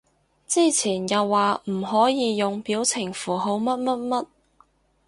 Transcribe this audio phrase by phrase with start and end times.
[0.47, 4.25] 之前又話唔可以用表情符號乜乜乜